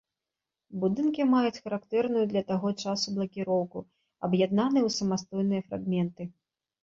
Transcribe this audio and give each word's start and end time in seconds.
Будынкі 0.83 1.25
маюць 1.33 1.61
характэрную 1.65 2.23
для 2.31 2.43
таго 2.51 2.71
часу 2.85 3.07
блакіроўку, 3.17 3.79
аб'яднаны 4.29 4.79
ў 4.87 4.95
самастойныя 4.97 5.61
фрагменты. 5.69 6.23